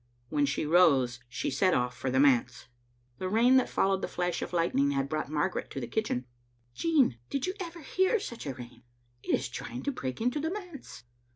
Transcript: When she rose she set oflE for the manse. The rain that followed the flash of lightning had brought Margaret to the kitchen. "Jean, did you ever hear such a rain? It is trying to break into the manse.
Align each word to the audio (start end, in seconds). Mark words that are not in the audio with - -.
When 0.29 0.47
she 0.47 0.65
rose 0.65 1.19
she 1.29 1.51
set 1.51 1.75
oflE 1.75 1.91
for 1.93 2.09
the 2.09 2.19
manse. 2.19 2.65
The 3.19 3.29
rain 3.29 3.57
that 3.57 3.69
followed 3.69 4.01
the 4.01 4.07
flash 4.07 4.41
of 4.41 4.51
lightning 4.51 4.89
had 4.89 5.07
brought 5.07 5.29
Margaret 5.29 5.69
to 5.69 5.79
the 5.79 5.85
kitchen. 5.85 6.25
"Jean, 6.73 7.19
did 7.29 7.45
you 7.45 7.53
ever 7.59 7.81
hear 7.83 8.19
such 8.19 8.47
a 8.47 8.55
rain? 8.55 8.81
It 9.21 9.35
is 9.35 9.47
trying 9.47 9.83
to 9.83 9.91
break 9.91 10.19
into 10.19 10.39
the 10.39 10.49
manse. 10.49 11.03